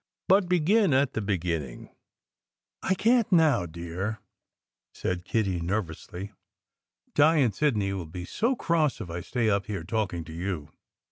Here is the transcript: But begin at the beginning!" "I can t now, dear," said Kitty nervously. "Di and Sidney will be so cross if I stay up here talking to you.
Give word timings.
But 0.27 0.49
begin 0.49 0.95
at 0.95 1.13
the 1.13 1.21
beginning!" 1.21 1.93
"I 2.81 2.95
can 2.95 3.25
t 3.25 3.35
now, 3.35 3.67
dear," 3.67 4.17
said 4.95 5.25
Kitty 5.25 5.59
nervously. 5.61 6.31
"Di 7.13 7.35
and 7.37 7.53
Sidney 7.53 7.93
will 7.93 8.07
be 8.07 8.25
so 8.25 8.55
cross 8.55 8.99
if 8.99 9.11
I 9.11 9.21
stay 9.21 9.47
up 9.47 9.67
here 9.67 9.83
talking 9.83 10.23
to 10.23 10.33
you. 10.33 10.71